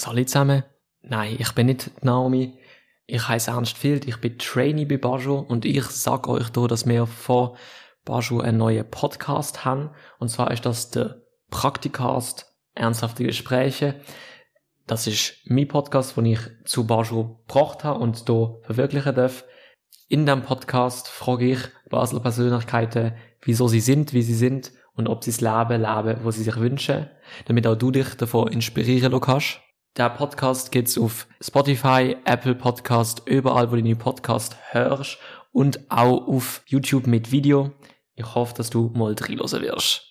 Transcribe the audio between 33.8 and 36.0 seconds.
den Podcast hörst und